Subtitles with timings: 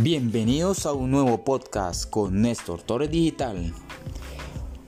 [0.00, 3.74] Bienvenidos a un nuevo podcast con Néstor Torres Digital.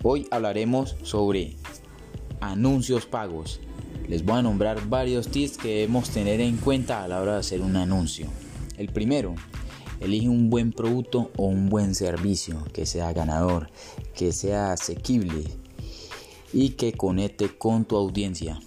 [0.05, 1.57] Hoy hablaremos sobre
[2.41, 3.59] anuncios pagos.
[4.07, 7.41] Les voy a nombrar varios tips que debemos tener en cuenta a la hora de
[7.41, 8.29] hacer un anuncio.
[8.77, 9.35] El primero,
[9.99, 13.69] elige un buen producto o un buen servicio que sea ganador,
[14.15, 15.43] que sea asequible
[16.53, 18.61] y que conecte con tu audiencia.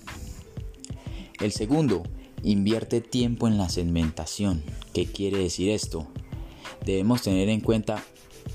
[1.40, 2.04] El segundo,
[2.44, 4.62] invierte tiempo en la segmentación.
[4.94, 6.10] ¿Qué quiere decir esto?
[6.86, 8.04] Debemos tener en cuenta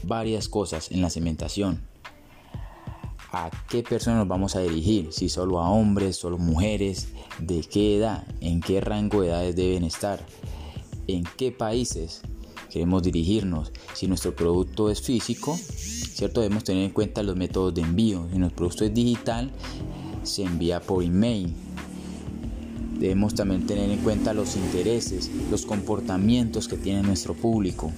[0.02, 1.86] varias cosas en la segmentación.
[3.30, 5.12] ¿A qué personas nos vamos a dirigir?
[5.12, 7.08] Si solo a hombres, solo mujeres,
[7.38, 10.24] de qué edad, en qué rango de edades deben estar,
[11.06, 12.22] en qué países
[12.70, 13.72] queremos dirigirnos.
[13.94, 16.40] Si nuestro producto es físico, ¿cierto?
[16.40, 18.26] Debemos tener en cuenta los métodos de envío.
[18.32, 19.50] Si nuestro producto es digital,
[20.22, 21.54] se envía por email.
[22.98, 27.92] Debemos también tener en cuenta los intereses, los comportamientos que tiene nuestro público.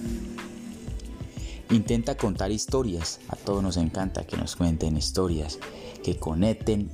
[1.71, 3.19] Intenta contar historias.
[3.27, 5.57] A todos nos encanta que nos cuenten historias,
[6.03, 6.91] que conecten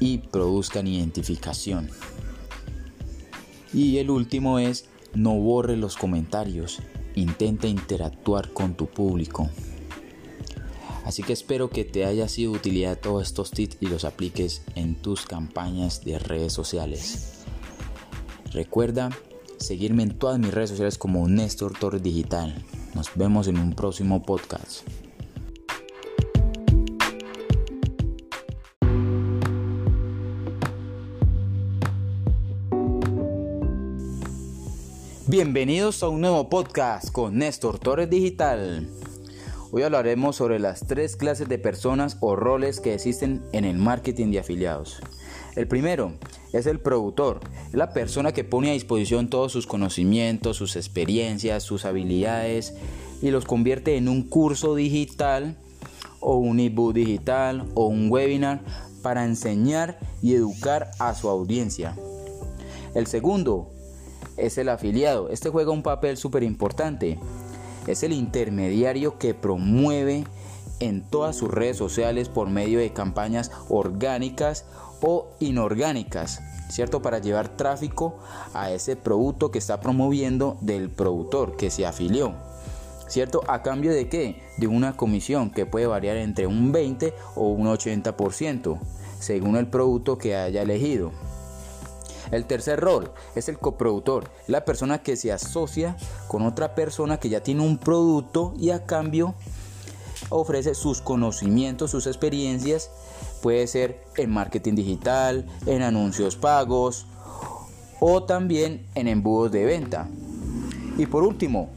[0.00, 1.88] y produzcan identificación.
[3.72, 6.80] Y el último es no borre los comentarios.
[7.14, 9.48] Intenta interactuar con tu público.
[11.04, 14.62] Así que espero que te haya sido de utilidad todos estos tips y los apliques
[14.74, 17.35] en tus campañas de redes sociales.
[18.56, 19.10] Recuerda
[19.58, 22.64] seguirme en todas mis redes sociales como Néstor Torres Digital.
[22.94, 24.80] Nos vemos en un próximo podcast.
[35.26, 38.88] Bienvenidos a un nuevo podcast con Néstor Torres Digital.
[39.70, 44.30] Hoy hablaremos sobre las tres clases de personas o roles que existen en el marketing
[44.30, 45.02] de afiliados.
[45.56, 46.12] El primero
[46.58, 47.40] es el productor,
[47.72, 52.74] la persona que pone a disposición todos sus conocimientos, sus experiencias, sus habilidades
[53.22, 55.56] y los convierte en un curso digital
[56.20, 58.60] o un ebook digital o un webinar
[59.02, 61.96] para enseñar y educar a su audiencia.
[62.94, 63.70] El segundo
[64.36, 65.30] es el afiliado.
[65.30, 67.18] Este juega un papel súper importante.
[67.86, 70.24] Es el intermediario que promueve
[70.80, 74.64] en todas sus redes sociales por medio de campañas orgánicas
[75.00, 77.02] o inorgánicas, ¿cierto?
[77.02, 78.18] Para llevar tráfico
[78.54, 82.34] a ese producto que está promoviendo del productor que se afilió.
[83.08, 83.42] ¿Cierto?
[83.46, 84.42] ¿A cambio de qué?
[84.56, 88.80] De una comisión que puede variar entre un 20 o un 80%,
[89.20, 91.12] según el producto que haya elegido.
[92.32, 95.96] El tercer rol es el coproductor, la persona que se asocia
[96.26, 99.34] con otra persona que ya tiene un producto y a cambio
[100.30, 102.90] ofrece sus conocimientos, sus experiencias,
[103.42, 107.06] puede ser en marketing digital, en anuncios pagos
[108.00, 110.08] o también en embudos de venta.
[110.98, 111.70] Y por último,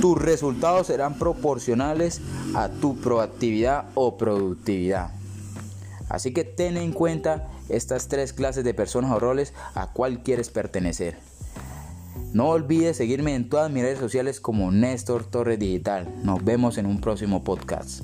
[0.00, 2.20] tus resultados serán proporcionales
[2.54, 5.10] a tu proactividad o productividad.
[6.08, 10.50] Así que ten en cuenta estas tres clases de personas o roles a cuál quieres
[10.50, 11.18] pertenecer.
[12.32, 16.06] No olvides seguirme en todas mis redes sociales como Néstor Torres Digital.
[16.22, 18.02] Nos vemos en un próximo podcast.